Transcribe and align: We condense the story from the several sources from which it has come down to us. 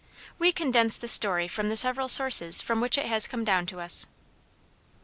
We 0.39 0.51
condense 0.51 0.97
the 0.97 1.07
story 1.07 1.47
from 1.47 1.69
the 1.69 1.75
several 1.75 2.07
sources 2.07 2.59
from 2.59 2.81
which 2.81 2.97
it 2.97 3.05
has 3.05 3.27
come 3.27 3.43
down 3.43 3.67
to 3.67 3.79
us. 3.79 4.07